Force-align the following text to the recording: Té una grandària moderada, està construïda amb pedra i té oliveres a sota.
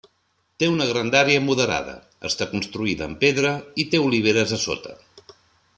Té 0.61 0.69
una 0.75 0.87
grandària 0.91 1.43
moderada, 1.49 1.93
està 2.31 2.49
construïda 2.55 3.07
amb 3.09 3.21
pedra 3.27 3.53
i 3.83 3.87
té 3.93 4.05
oliveres 4.07 4.57
a 4.59 4.63
sota. 4.65 4.99